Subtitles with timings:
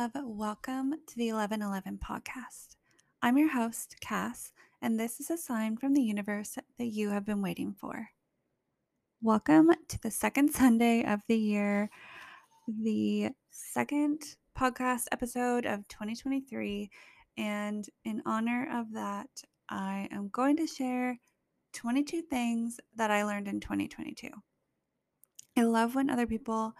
[0.00, 0.12] love.
[0.24, 2.76] Welcome to the 1111 podcast.
[3.20, 4.50] I'm your host, Kas,
[4.80, 8.08] and this is a sign from the universe that you have been waiting for.
[9.20, 11.90] Welcome to the second Sunday of the year,
[12.66, 14.22] the second
[14.58, 16.88] podcast episode of 2023.
[17.36, 19.28] And in honor of that,
[19.68, 21.18] I am going to share
[21.74, 24.30] 22 things that I learned in 2022.
[25.58, 26.72] I love when other people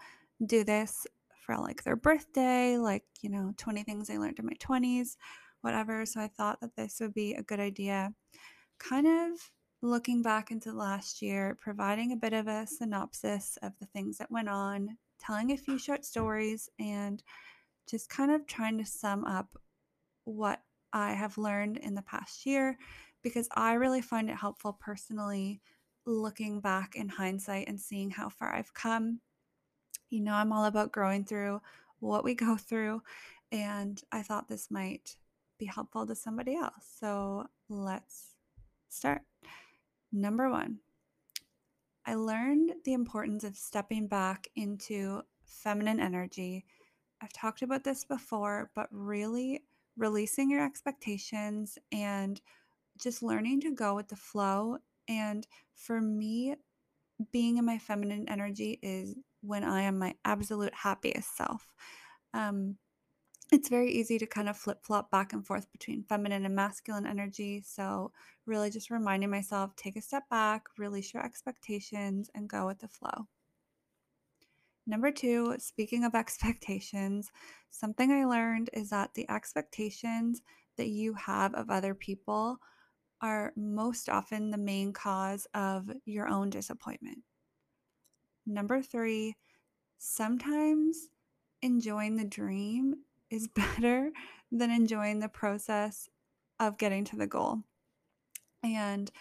[0.43, 1.05] do this
[1.41, 5.17] for like their birthday, like, you know, 20 things I learned in my 20s,
[5.61, 6.05] whatever.
[6.05, 8.13] So I thought that this would be a good idea.
[8.79, 13.73] Kind of looking back into the last year, providing a bit of a synopsis of
[13.79, 17.23] the things that went on, telling a few short stories, and
[17.89, 19.57] just kind of trying to sum up
[20.25, 20.61] what
[20.93, 22.77] I have learned in the past year
[23.23, 25.61] because I really find it helpful personally
[26.05, 29.19] looking back in hindsight and seeing how far I've come
[30.11, 31.61] you know, I'm all about growing through
[31.99, 33.01] what we go through,
[33.51, 35.15] and I thought this might
[35.57, 36.85] be helpful to somebody else.
[36.99, 38.35] So let's
[38.89, 39.21] start.
[40.11, 40.79] Number one,
[42.05, 46.65] I learned the importance of stepping back into feminine energy.
[47.21, 49.63] I've talked about this before, but really
[49.97, 52.41] releasing your expectations and
[52.97, 54.77] just learning to go with the flow.
[55.07, 55.45] And
[55.75, 56.55] for me,
[57.31, 61.65] being in my feminine energy is when I am my absolute happiest self.
[62.33, 62.77] Um,
[63.51, 67.05] it's very easy to kind of flip flop back and forth between feminine and masculine
[67.05, 67.61] energy.
[67.65, 68.11] So,
[68.45, 72.87] really just reminding myself take a step back, release your expectations, and go with the
[72.87, 73.27] flow.
[74.87, 77.31] Number two, speaking of expectations,
[77.69, 80.41] something I learned is that the expectations
[80.77, 82.57] that you have of other people
[83.21, 87.19] are most often the main cause of your own disappointment.
[88.45, 89.35] Number three,
[89.97, 91.09] sometimes
[91.61, 92.95] enjoying the dream
[93.29, 94.11] is better
[94.51, 96.09] than enjoying the process
[96.59, 97.59] of getting to the goal.
[98.63, 99.11] And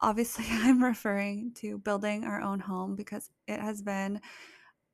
[0.00, 4.20] obviously, I'm referring to building our own home because it has been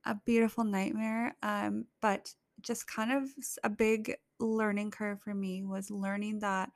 [0.04, 1.36] a beautiful nightmare.
[1.42, 3.28] Um, but just kind of
[3.62, 6.70] a big learning curve for me was learning that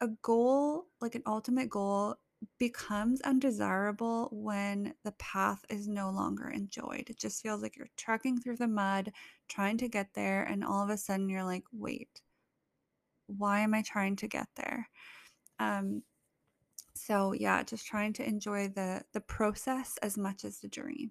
[0.00, 2.16] a goal, like an ultimate goal,
[2.58, 7.04] becomes undesirable when the path is no longer enjoyed.
[7.08, 9.12] It just feels like you're trekking through the mud,
[9.48, 12.22] trying to get there, and all of a sudden you're like, wait,
[13.26, 14.88] why am I trying to get there?
[15.58, 16.02] Um,
[16.94, 21.10] so yeah, just trying to enjoy the the process as much as the dream.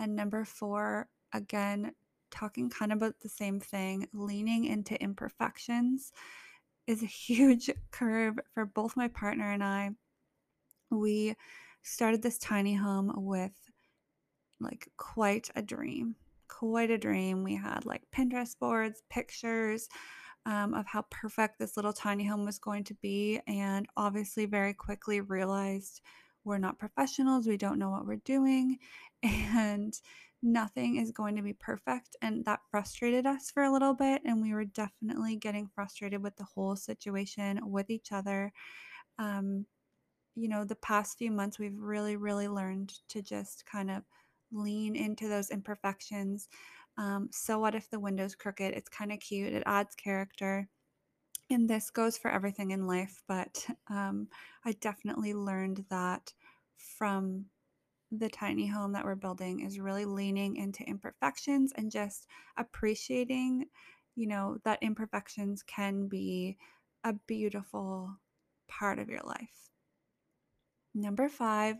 [0.00, 1.92] And number four, again,
[2.30, 6.12] talking kind of about the same thing, leaning into imperfections
[6.86, 9.90] is a huge curve for both my partner and I
[10.92, 11.34] we
[11.82, 13.52] started this tiny home with
[14.60, 16.16] like quite a dream.
[16.48, 17.42] Quite a dream.
[17.42, 19.88] We had like Pinterest boards, pictures
[20.46, 23.40] um, of how perfect this little tiny home was going to be.
[23.46, 26.00] And obviously, very quickly realized
[26.44, 27.46] we're not professionals.
[27.46, 28.78] We don't know what we're doing.
[29.24, 29.94] And
[30.42, 32.16] nothing is going to be perfect.
[32.20, 34.22] And that frustrated us for a little bit.
[34.24, 38.52] And we were definitely getting frustrated with the whole situation with each other.
[39.20, 39.66] Um,
[40.34, 44.02] you know, the past few months, we've really, really learned to just kind of
[44.52, 46.48] lean into those imperfections.
[46.98, 48.74] Um, so, what if the window's crooked?
[48.74, 50.68] It's kind of cute, it adds character.
[51.50, 54.28] And this goes for everything in life, but um,
[54.64, 56.32] I definitely learned that
[56.76, 57.46] from
[58.10, 62.26] the tiny home that we're building is really leaning into imperfections and just
[62.58, 63.66] appreciating,
[64.16, 66.58] you know, that imperfections can be
[67.04, 68.14] a beautiful
[68.68, 69.71] part of your life.
[70.94, 71.76] Number five,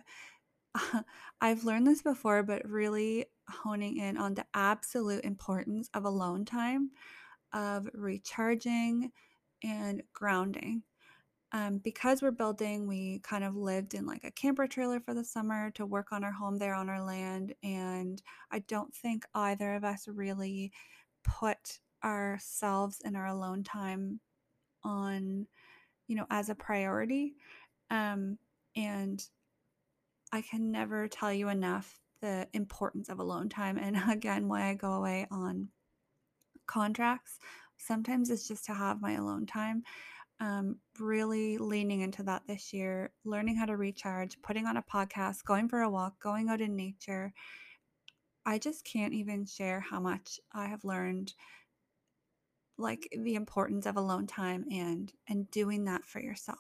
[1.40, 6.90] I've learned this before, but really honing in on the absolute importance of alone time,
[7.52, 9.12] of recharging
[9.62, 10.82] and grounding.
[11.54, 15.24] Um, because we're building, we kind of lived in like a camper trailer for the
[15.24, 17.54] summer to work on our home there on our land.
[17.62, 20.72] And I don't think either of us really
[21.24, 24.20] put ourselves and our alone time
[24.82, 25.46] on,
[26.08, 27.34] you know, as a priority.
[27.90, 28.38] Um,
[28.76, 29.22] and
[30.32, 33.78] I can never tell you enough the importance of alone time.
[33.78, 35.68] And again, why I go away on
[36.66, 37.38] contracts.
[37.76, 39.82] Sometimes it's just to have my alone time.
[40.40, 45.44] Um, really leaning into that this year, learning how to recharge, putting on a podcast,
[45.44, 47.32] going for a walk, going out in nature.
[48.44, 51.32] I just can't even share how much I have learned
[52.76, 56.58] like the importance of alone time and and doing that for yourself.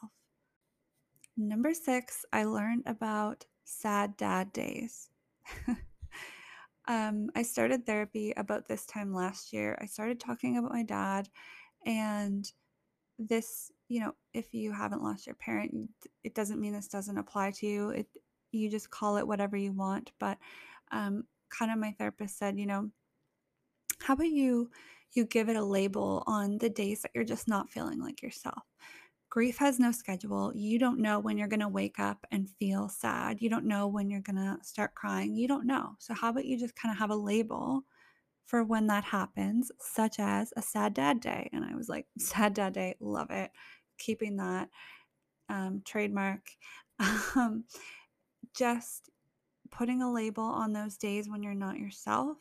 [1.36, 5.08] Number six, I learned about sad dad days.
[6.88, 9.78] Um, I started therapy about this time last year.
[9.80, 11.28] I started talking about my dad,
[11.86, 12.50] and
[13.18, 15.90] this, you know, if you haven't lost your parent,
[16.24, 17.90] it doesn't mean this doesn't apply to you.
[17.90, 18.08] It
[18.52, 20.38] you just call it whatever you want, but
[20.90, 22.90] um, kind of my therapist said, you know,
[24.00, 24.70] how about you
[25.12, 28.62] you give it a label on the days that you're just not feeling like yourself?
[29.32, 30.52] Grief has no schedule.
[30.54, 33.40] You don't know when you're going to wake up and feel sad.
[33.40, 35.34] You don't know when you're going to start crying.
[35.34, 35.96] You don't know.
[36.00, 37.84] So, how about you just kind of have a label
[38.44, 41.48] for when that happens, such as a sad dad day?
[41.54, 43.50] And I was like, sad dad day, love it.
[43.96, 44.68] Keeping that
[45.48, 46.42] um, trademark.
[47.34, 47.64] Um,
[48.54, 49.08] just
[49.70, 52.36] putting a label on those days when you're not yourself.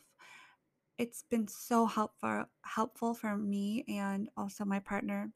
[0.98, 5.32] It's been so helpful helpful for me and also my partner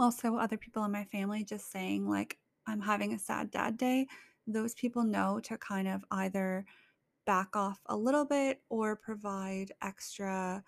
[0.00, 4.06] also other people in my family just saying like i'm having a sad dad day
[4.46, 6.64] those people know to kind of either
[7.26, 10.64] back off a little bit or provide extra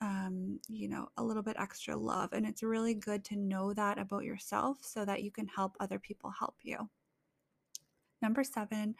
[0.00, 3.98] um, you know a little bit extra love and it's really good to know that
[3.98, 6.76] about yourself so that you can help other people help you.
[8.20, 8.94] Number seven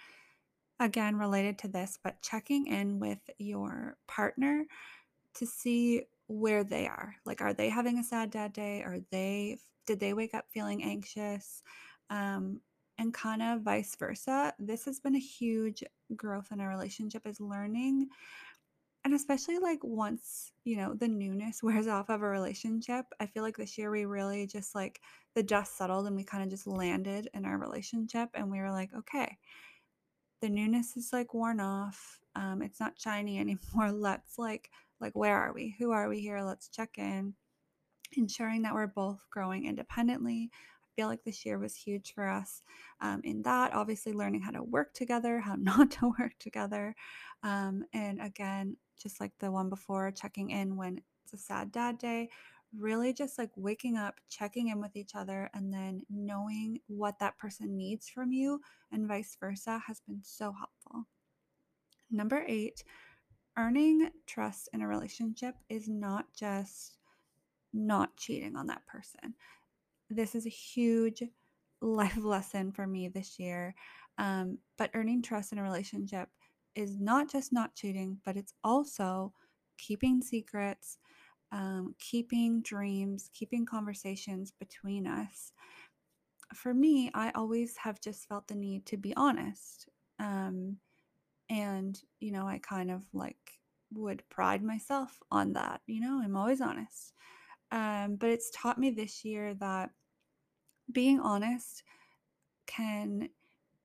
[0.81, 4.65] again related to this but checking in with your partner
[5.35, 7.15] to see where they are.
[7.25, 8.83] Like, are they having a sad dad day?
[8.83, 11.63] Are they, did they wake up feeling anxious?
[12.11, 12.61] Um,
[12.99, 14.53] and kind of vice versa.
[14.59, 15.85] This has been a huge
[16.17, 18.09] growth in our relationship is learning.
[19.05, 23.43] And especially like once, you know, the newness wears off of a relationship, I feel
[23.43, 25.01] like this year we really just like
[25.35, 28.73] the dust settled and we kind of just landed in our relationship and we were
[28.73, 29.39] like, okay,
[30.41, 32.21] the newness is like worn off.
[32.35, 33.93] Um, it's not shiny anymore.
[33.93, 35.77] Let's like like where are we?
[35.79, 36.41] Who are we here?
[36.43, 37.35] Let's check in.
[38.17, 40.51] Ensuring that we're both growing independently.
[40.53, 42.63] I feel like this year was huge for us
[43.01, 46.97] um, in that obviously learning how to work together how not to work together
[47.45, 51.99] um, and again just like the one before checking in when it's a sad dad
[51.99, 52.29] day
[52.77, 57.39] really just like waking up checking in with each other and then knowing what that
[57.39, 58.61] person needs from you
[58.93, 61.07] and vice versa has been so helpful.
[62.11, 62.85] Number eight
[63.59, 66.97] earning trust in a relationship is not just
[67.73, 69.35] not cheating on that person.
[70.09, 71.23] This is a huge
[71.83, 73.75] life lesson for me this year.
[74.17, 76.29] Um, but earning trust in a relationship
[76.75, 79.33] is not just not cheating, but it's also
[79.77, 80.99] keeping secrets,
[81.53, 85.53] um, keeping dreams, keeping conversations between us.
[86.55, 89.89] For me, I always have just felt the need to be honest.
[90.19, 90.79] Um,
[91.51, 93.61] and, you know, I kind of like
[93.93, 95.81] would pride myself on that.
[95.87, 97.13] You know, I'm always honest.
[97.71, 99.91] Um, but it's taught me this year that
[100.91, 101.83] being honest
[102.67, 103.29] can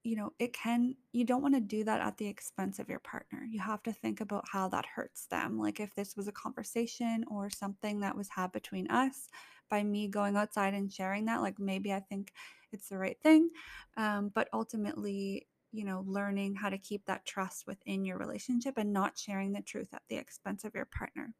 [0.03, 2.99] you know, it can, you don't want to do that at the expense of your
[2.99, 3.47] partner.
[3.49, 5.57] You have to think about how that hurts them.
[5.57, 9.29] Like if this was a conversation or something that was had between us,
[9.69, 12.33] by me going outside and sharing that, like maybe I think
[12.73, 13.49] it's the right thing.
[13.95, 18.93] Um, but ultimately, you know, learning how to keep that trust within your relationship and
[18.93, 21.33] not sharing the truth at the expense of your partner.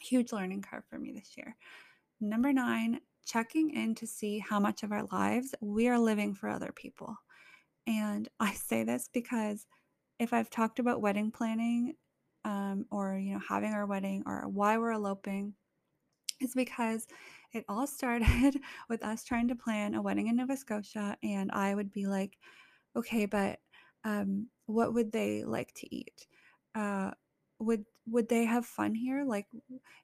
[0.00, 1.56] Huge learning curve for me this year.
[2.20, 6.48] Number nine, checking in to see how much of our lives we are living for
[6.48, 7.16] other people.
[7.86, 9.66] And I say this because
[10.18, 11.94] if I've talked about wedding planning
[12.44, 15.54] um, or, you know, having our wedding or why we're eloping,
[16.40, 17.06] is because
[17.52, 21.16] it all started with us trying to plan a wedding in Nova Scotia.
[21.22, 22.36] And I would be like,
[22.96, 23.60] okay, but
[24.04, 26.26] um, what would they like to eat?
[26.74, 27.10] Uh,
[27.58, 29.24] would would they have fun here?
[29.24, 29.46] Like,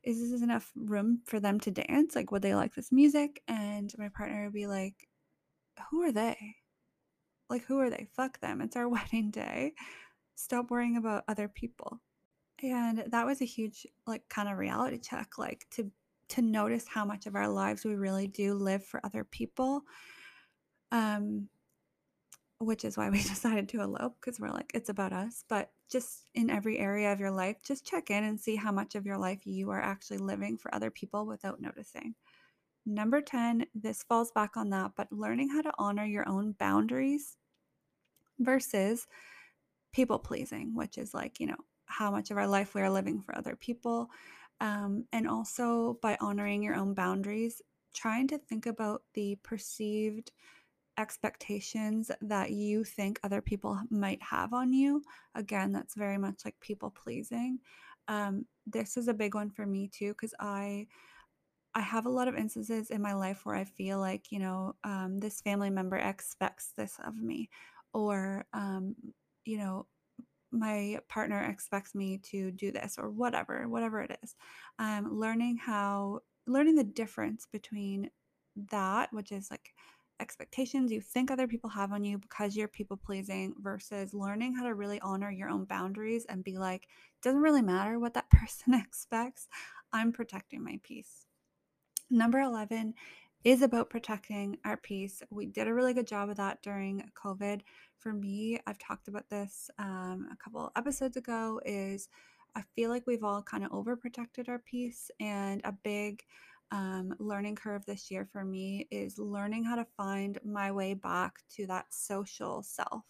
[0.02, 2.16] is this enough room for them to dance?
[2.16, 3.42] Like, would they like this music?
[3.46, 5.08] And my partner would be like,
[5.90, 6.36] who are they?
[7.48, 8.08] Like, who are they?
[8.16, 8.60] Fuck them.
[8.60, 9.74] It's our wedding day.
[10.34, 12.00] Stop worrying about other people.
[12.62, 15.90] And that was a huge, like, kind of reality check, like to
[16.28, 19.82] to notice how much of our lives we really do live for other people.
[20.90, 21.48] Um,
[22.64, 25.44] which is why we decided to elope because we're like, it's about us.
[25.48, 28.94] But just in every area of your life, just check in and see how much
[28.94, 32.14] of your life you are actually living for other people without noticing.
[32.84, 37.36] Number 10, this falls back on that, but learning how to honor your own boundaries
[38.38, 39.06] versus
[39.92, 43.20] people pleasing, which is like, you know, how much of our life we are living
[43.20, 44.10] for other people.
[44.60, 47.60] Um, and also by honoring your own boundaries,
[47.94, 50.32] trying to think about the perceived
[50.98, 55.02] expectations that you think other people might have on you.
[55.34, 57.58] Again, that's very much like people pleasing.
[58.08, 60.86] Um, this is a big one for me too, because I
[61.74, 64.74] I have a lot of instances in my life where I feel like, you know,
[64.84, 67.48] um, this family member expects this of me,
[67.94, 68.94] or, um,
[69.46, 69.86] you know,
[70.50, 74.36] my partner expects me to do this or whatever, whatever it is.
[74.78, 78.10] Um, learning how, learning the difference between
[78.68, 79.72] that, which is like
[80.20, 84.64] expectations you think other people have on you because you're people pleasing, versus learning how
[84.64, 86.88] to really honor your own boundaries and be like,
[87.22, 89.48] doesn't really matter what that person expects.
[89.92, 91.26] I'm protecting my peace.
[92.10, 92.94] Number 11
[93.44, 95.22] is about protecting our peace.
[95.30, 97.62] We did a really good job of that during COVID.
[97.98, 102.08] For me, I've talked about this um, a couple episodes ago, is
[102.54, 105.10] I feel like we've all kind of overprotected our peace.
[105.20, 106.22] And a big
[106.72, 111.34] um, learning curve this year for me is learning how to find my way back
[111.56, 113.04] to that social self.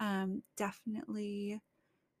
[0.00, 1.60] Um, definitely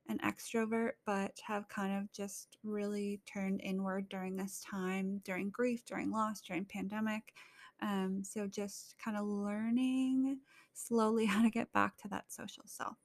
[0.08, 5.82] an extrovert, but have kind of just really turned inward during this time, during grief,
[5.86, 7.32] during loss, during pandemic.
[7.80, 10.38] Um, so just kind of learning
[10.74, 12.96] slowly how to get back to that social self.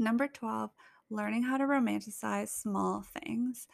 [0.00, 0.70] Number 12,
[1.10, 3.68] learning how to romanticize small things.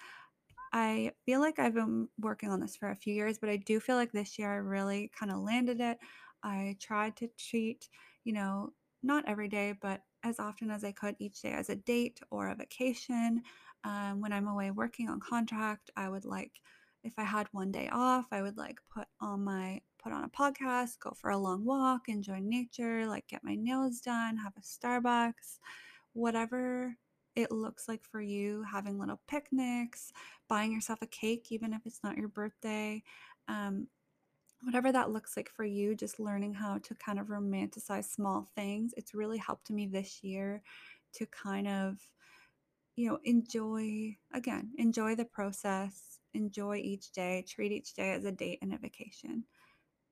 [0.73, 3.79] I feel like I've been working on this for a few years, but I do
[3.79, 5.99] feel like this year I really kind of landed it.
[6.43, 7.88] I tried to treat,
[8.25, 11.76] you know, not every day, but as often as I could each day as a
[11.76, 13.43] date or a vacation.
[13.85, 16.52] Um, when I'm away working on contract, I would like,
[17.05, 20.29] if I had one day off, I would like put on my put on a
[20.29, 24.61] podcast, go for a long walk, enjoy nature, like get my nails done, have a
[24.61, 25.59] Starbucks,
[26.12, 26.97] whatever
[27.35, 30.12] it looks like for you, having little picnics,
[30.52, 33.02] buying yourself a cake, even if it's not your birthday.
[33.49, 33.87] Um,
[34.61, 38.92] whatever that looks like for you, just learning how to kind of romanticize small things.
[38.99, 40.62] It's really helped me this year
[41.14, 41.97] to kind of,
[42.97, 48.30] you know, enjoy, again, enjoy the process, enjoy each day, treat each day as a
[48.30, 49.44] date and a vacation.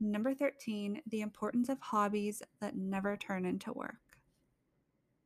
[0.01, 4.17] Number 13, the importance of hobbies that never turn into work.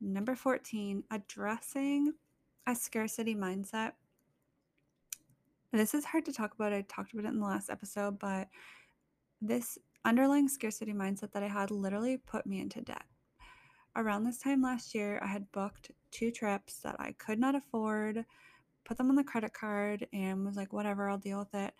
[0.01, 2.15] Number 14, addressing
[2.67, 3.93] a scarcity mindset.
[5.75, 6.73] This is hard to talk about.
[6.73, 8.47] I talked about it in the last episode, but
[9.43, 13.03] this underlying scarcity mindset that I had literally put me into debt.
[13.97, 18.25] Around this time last year, I had booked two trips that I could not afford,
[18.85, 21.75] put them on the credit card, and was like, whatever, I'll deal with it.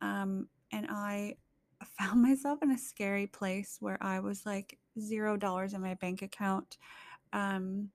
[0.00, 1.34] Um, and I
[1.98, 6.22] found myself in a scary place where I was like zero dollars in my bank
[6.22, 6.78] account,
[7.32, 7.88] um,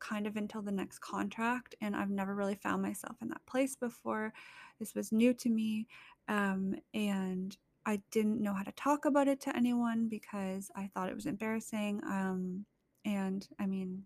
[0.00, 1.74] kind of until the next contract.
[1.80, 4.32] And I've never really found myself in that place before.
[4.78, 5.86] This was new to me.
[6.28, 11.08] Um, and I didn't know how to talk about it to anyone because I thought
[11.08, 12.00] it was embarrassing.
[12.04, 12.66] Um,
[13.04, 14.04] and I mean,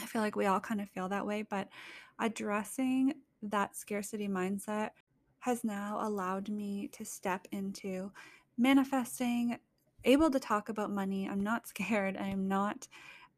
[0.00, 1.68] I feel like we all kind of feel that way, but
[2.18, 4.90] addressing that scarcity mindset
[5.40, 8.10] has now allowed me to step into
[8.58, 9.58] manifesting,
[10.04, 11.28] able to talk about money.
[11.28, 12.16] I'm not scared.
[12.16, 12.88] I am not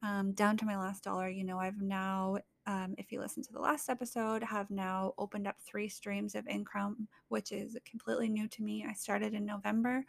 [0.03, 1.29] um, down to my last dollar.
[1.29, 2.39] You know, I've now
[2.69, 6.47] um, if you listen to the last episode, have now opened up three streams of
[6.47, 8.85] income, which is completely new to me.
[8.87, 10.05] I started in November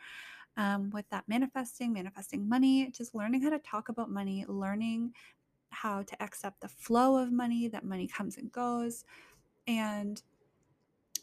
[0.58, 5.14] um, with that manifesting, manifesting money, just learning how to talk about money, learning
[5.70, 9.06] how to accept the flow of money, that money comes and goes.
[9.66, 10.22] And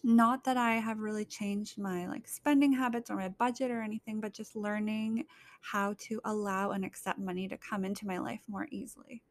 [0.07, 4.21] not that I have really changed my like spending habits or my budget or anything,
[4.21, 5.25] but just learning
[5.63, 9.25] how to allow and accept money to come into my life more easily.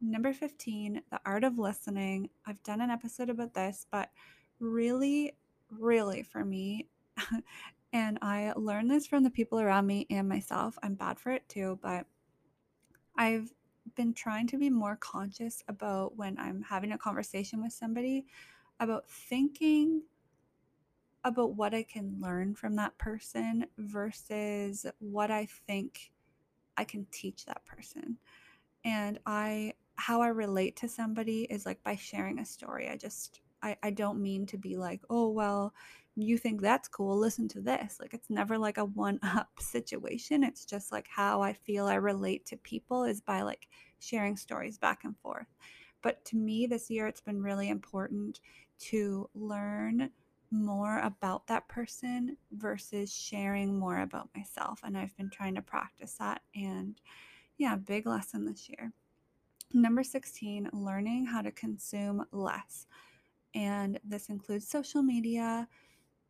[0.00, 2.28] Number 15, the art of listening.
[2.44, 4.10] I've done an episode about this, but
[4.58, 5.36] really,
[5.70, 6.88] really for me,
[7.92, 10.76] and I learned this from the people around me and myself.
[10.82, 12.04] I'm bad for it too, but
[13.16, 13.52] I've
[13.94, 18.26] been trying to be more conscious about when I'm having a conversation with somebody
[18.80, 20.02] about thinking
[21.24, 26.12] about what I can learn from that person versus what I think
[26.76, 28.16] I can teach that person.
[28.84, 32.88] And I how I relate to somebody is like by sharing a story.
[32.88, 35.74] I just I, I don't mean to be like, oh well,
[36.16, 37.98] you think that's cool, listen to this.
[38.00, 40.42] Like it's never like a one up situation.
[40.42, 43.68] It's just like how I feel I relate to people is by like
[43.98, 45.48] sharing stories back and forth.
[46.02, 48.40] But to me this year it's been really important
[48.90, 50.10] to learn
[50.50, 54.80] more about that person versus sharing more about myself.
[54.82, 56.42] And I've been trying to practice that.
[56.54, 57.00] And
[57.58, 58.92] yeah, big lesson this year.
[59.72, 62.86] Number 16, learning how to consume less.
[63.54, 65.68] And this includes social media,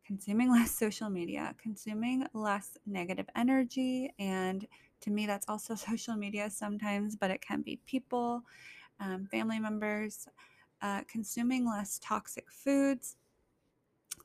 [0.05, 4.13] consuming less social media, consuming less negative energy.
[4.19, 4.67] And
[5.01, 8.43] to me, that's also social media sometimes, but it can be people,
[9.01, 10.27] um, family members,
[10.81, 13.17] uh, consuming less toxic foods,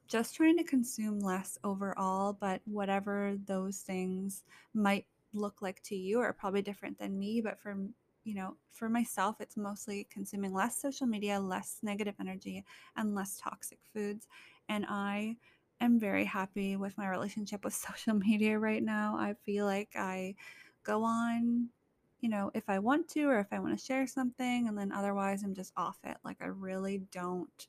[0.06, 6.20] just trying to consume less overall, but whatever those things might look like to you
[6.20, 7.40] are probably different than me.
[7.40, 7.76] But for
[8.24, 12.64] you know, for myself, it's mostly consuming less social media, less negative energy,
[12.96, 14.26] and less toxic foods.
[14.68, 15.36] And I
[15.80, 19.16] am very happy with my relationship with social media right now.
[19.16, 20.34] I feel like I
[20.82, 21.68] go on,
[22.20, 24.92] you know, if I want to or if I want to share something, and then
[24.92, 26.16] otherwise I'm just off it.
[26.24, 27.66] Like I really don't.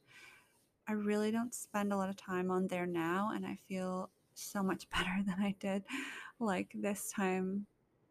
[0.89, 4.63] I really don't spend a lot of time on there now, and I feel so
[4.63, 5.83] much better than I did
[6.39, 7.65] like this time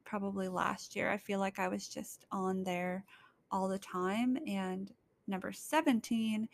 [0.05, 1.11] probably last year.
[1.11, 3.05] I feel like I was just on there
[3.50, 4.38] all the time.
[4.47, 4.93] And
[5.26, 6.49] number 17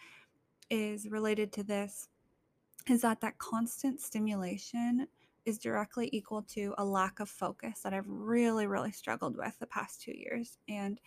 [0.71, 2.09] is related to this
[2.89, 5.07] is that that constant stimulation
[5.45, 9.67] is directly equal to a lack of focus that I've really, really struggled with the
[9.67, 10.59] past two years.
[10.69, 11.01] And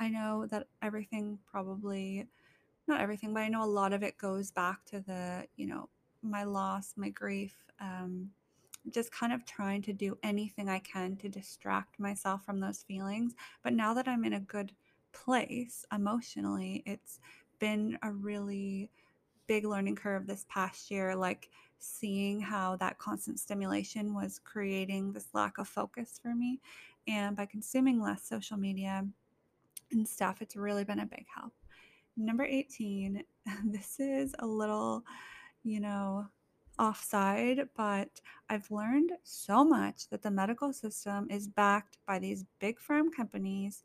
[0.00, 2.26] I know that everything probably,
[2.88, 5.88] not everything, but I know a lot of it goes back to the, you know,
[6.22, 8.30] my loss, my grief, um,
[8.90, 13.34] just kind of trying to do anything I can to distract myself from those feelings.
[13.62, 14.72] But now that I'm in a good
[15.12, 17.20] place emotionally, it's
[17.58, 18.90] been a really
[19.46, 21.14] big learning curve this past year.
[21.14, 21.50] Like,
[21.82, 26.60] seeing how that constant stimulation was creating this lack of focus for me.
[27.08, 29.04] And by consuming less social media
[29.90, 31.52] and stuff, it's really been a big help.
[32.16, 33.24] Number 18,
[33.64, 35.02] this is a little,
[35.64, 36.26] you know,
[36.78, 42.78] offside, but I've learned so much that the medical system is backed by these big
[42.78, 43.82] firm companies.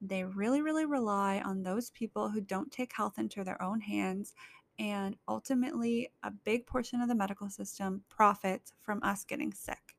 [0.00, 4.34] They really, really rely on those people who don't take health into their own hands.
[4.80, 9.94] And ultimately, a big portion of the medical system profits from us getting sick.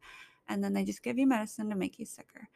[0.49, 2.49] And then they just give you medicine to make you sicker.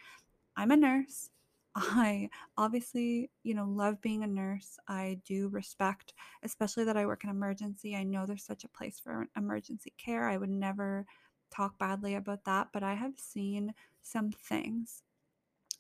[0.58, 1.30] I'm a nurse.
[1.76, 4.80] I obviously, you know, love being a nurse.
[4.88, 7.96] I do respect, especially that I work in emergency.
[7.96, 10.28] I know there's such a place for emergency care.
[10.28, 11.06] I would never
[11.52, 15.04] talk badly about that, but I have seen some things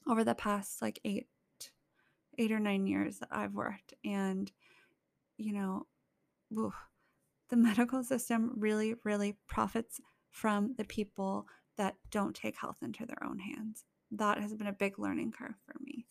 [0.07, 1.25] over the past like 8
[2.37, 4.51] 8 or 9 years that I've worked and
[5.37, 5.85] you know,
[6.51, 9.99] the medical system really really profits
[10.31, 14.73] from the people that don't take health into their own hands that has been a
[14.73, 16.05] big learning curve for me.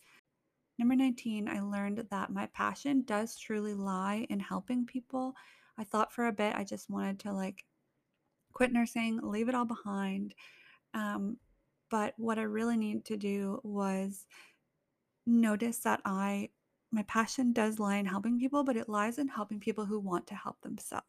[0.77, 5.33] Number 19, I learned that my passion does truly lie in helping people.
[5.77, 7.63] I thought for a bit I just wanted to like
[8.53, 10.33] quit nursing, leave it all behind.
[10.93, 11.37] Um,
[11.89, 14.25] but what I really needed to do was
[15.25, 16.49] notice that I
[16.95, 20.25] my passion does lie in helping people, but it lies in helping people who want
[20.27, 21.05] to help themselves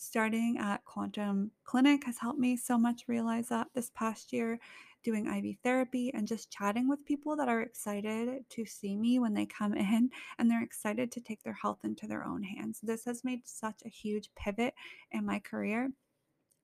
[0.00, 4.58] starting at Quantum Clinic has helped me so much realize that this past year,
[5.02, 9.34] doing IV therapy and just chatting with people that are excited to see me when
[9.34, 12.80] they come in and they're excited to take their health into their own hands.
[12.82, 14.74] This has made such a huge pivot
[15.12, 15.90] in my career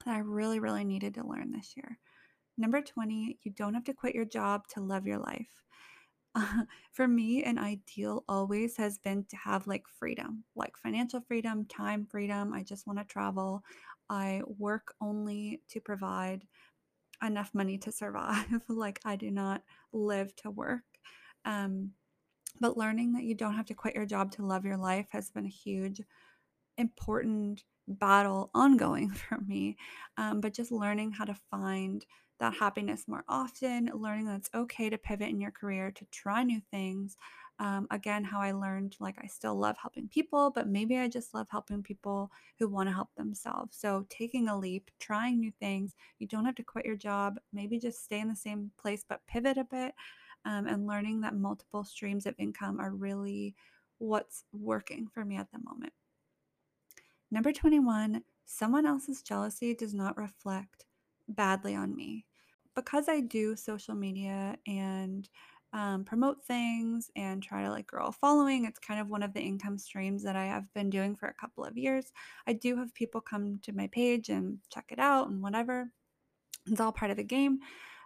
[0.05, 1.99] that I really, really needed to learn this year.
[2.59, 5.49] Number 20, you don't have to quit your job to love your life.
[6.93, 12.07] for me, an ideal always has been to have like freedom, like financial freedom, time
[12.07, 12.53] freedom.
[12.53, 13.63] I just want to travel.
[14.09, 16.45] I work only to provide
[17.25, 18.63] enough money to survive.
[18.69, 20.85] like, I do not live to work.
[21.45, 21.93] Um,
[22.61, 25.31] but learning that you don't have to quit your job to love your life has
[25.31, 26.01] been a huge,
[26.79, 29.77] important battle ongoing for me.
[30.17, 32.05] Um, but just learning how to find
[32.39, 36.43] that happiness more often, learning that it's okay to pivot in your career, to try
[36.43, 37.17] new things.
[37.59, 41.33] Um, again, how I learned like I still love helping people, but maybe I just
[41.33, 43.79] love helping people who want to help themselves.
[43.79, 47.79] So, taking a leap, trying new things, you don't have to quit your job, maybe
[47.79, 49.95] just stay in the same place, but pivot a bit.
[50.45, 53.55] Um, and learning that multiple streams of income are really
[53.99, 55.93] what's working for me at the moment.
[57.31, 60.87] Number 21, someone else's jealousy does not reflect
[61.29, 62.27] badly on me.
[62.75, 65.29] Because I do social media and
[65.73, 69.33] um, promote things and try to like grow a following, it's kind of one of
[69.33, 72.13] the income streams that I have been doing for a couple of years.
[72.47, 75.91] I do have people come to my page and check it out and whatever.
[76.67, 77.61] It's all part of the game.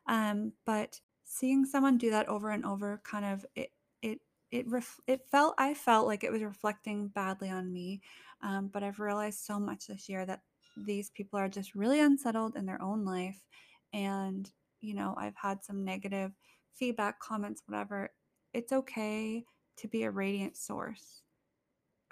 [0.07, 3.71] Um, but seeing someone do that over and over kind of it
[4.03, 8.03] it it ref- it felt I felt like it was reflecting badly on me.
[8.43, 10.41] Um, but I've realized so much this year that
[10.77, 13.45] these people are just really unsettled in their own life
[13.93, 16.33] and you know i've had some negative
[16.75, 18.11] feedback comments whatever
[18.53, 19.45] it's okay
[19.77, 21.23] to be a radiant source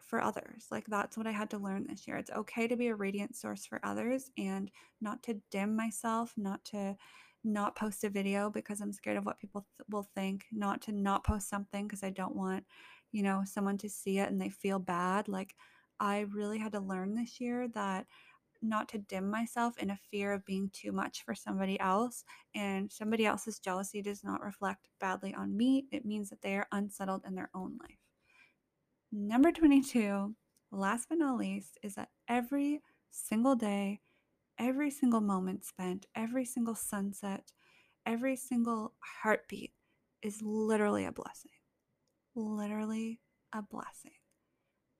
[0.02, 2.88] for others like that's what i had to learn this year it's okay to be
[2.88, 6.96] a radiant source for others and not to dim myself not to
[7.44, 10.92] not post a video because i'm scared of what people th- will think not to
[10.92, 12.64] not post something because i don't want
[13.12, 15.54] you know someone to see it and they feel bad like
[16.00, 18.06] i really had to learn this year that
[18.62, 22.24] not to dim myself in a fear of being too much for somebody else.
[22.54, 25.86] And somebody else's jealousy does not reflect badly on me.
[25.92, 27.98] It means that they are unsettled in their own life.
[29.10, 30.34] Number 22,
[30.70, 34.00] last but not least, is that every single day,
[34.58, 37.52] every single moment spent, every single sunset,
[38.04, 39.72] every single heartbeat
[40.22, 41.52] is literally a blessing.
[42.34, 43.20] Literally
[43.54, 44.17] a blessing.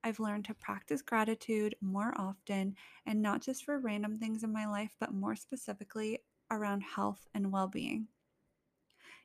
[0.04, 4.66] I've learned to practice gratitude more often and not just for random things in my
[4.66, 8.08] life, but more specifically around health and well being.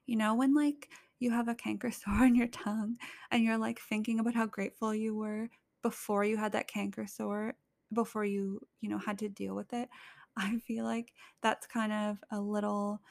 [0.06, 2.98] You know, when like you have a canker sore on your tongue
[3.32, 5.50] and you're like thinking about how grateful you were
[5.82, 7.56] before you had that canker sore,
[7.92, 9.90] before you, you know, had to deal with it.
[10.38, 13.02] I feel like that's kind of a little,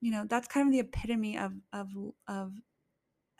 [0.00, 1.88] you know, that's kind of the epitome of of
[2.28, 2.52] of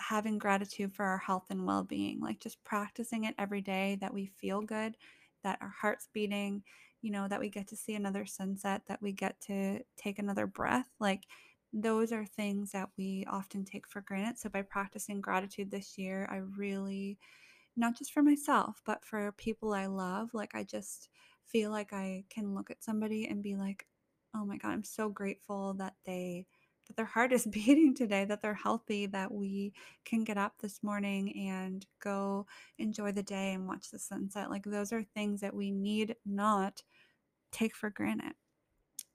[0.00, 4.26] having gratitude for our health and well-being like just practicing it every day that we
[4.26, 4.96] feel good
[5.44, 6.62] that our heart's beating
[7.02, 10.46] you know that we get to see another sunset that we get to take another
[10.46, 11.24] breath like
[11.72, 14.36] those are things that we often take for granted.
[14.36, 17.18] So by practicing gratitude this year i really
[17.76, 21.08] not just for myself but for people i love like i just
[21.46, 23.86] feel like i can look at somebody and be like
[24.34, 26.46] oh my god i'm so grateful that they
[26.90, 29.72] that their heart is beating today, that they're healthy, that we
[30.04, 32.46] can get up this morning and go
[32.78, 34.50] enjoy the day and watch the sunset.
[34.50, 36.82] Like those are things that we need not
[37.52, 38.34] take for granted.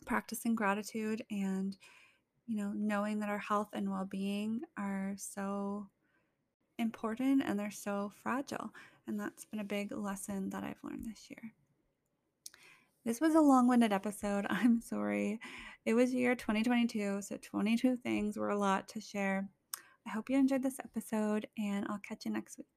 [0.05, 1.77] Practicing gratitude and
[2.47, 5.87] you know, knowing that our health and well-being are so
[6.77, 8.71] important and they're so fragile.
[9.07, 11.53] And that's been a big lesson that I've learned this year.
[13.05, 14.47] This was a long winded episode.
[14.49, 15.39] I'm sorry.
[15.85, 19.47] It was year 2022, so 22 things were a lot to share.
[20.07, 22.74] I hope you enjoyed this episode, and I'll catch you next week.